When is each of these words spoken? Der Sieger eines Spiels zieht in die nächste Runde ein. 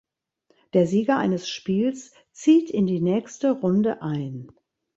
Der 0.73 0.87
Sieger 0.87 1.17
eines 1.19 1.47
Spiels 1.47 2.11
zieht 2.31 2.71
in 2.71 2.87
die 2.87 3.01
nächste 3.01 3.51
Runde 3.51 4.01
ein. 4.01 4.49